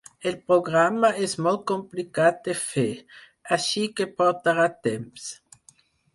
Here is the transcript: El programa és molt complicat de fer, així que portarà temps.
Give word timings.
El 0.29 0.35
programa 0.51 1.11
és 1.27 1.35
molt 1.47 1.61
complicat 1.71 2.39
de 2.47 2.57
fer, 2.63 2.87
així 3.59 3.85
que 4.01 4.09
portarà 4.23 4.69
temps. 4.91 5.31